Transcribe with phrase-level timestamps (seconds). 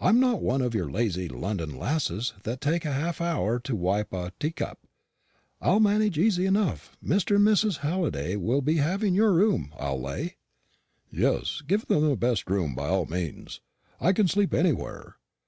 [0.00, 4.12] I'm not one of your lazy London lasses that take half an hour to wipe
[4.12, 4.80] a teacup.
[5.60, 6.96] I'll manage easy enough.
[7.00, 7.36] Mr.
[7.36, 7.76] and Mrs.
[7.78, 10.38] Halliday will be having your room, I'll lay."
[11.12, 13.60] "Yes; give them the best room, by all means.
[14.00, 15.18] I can sleep anywhere.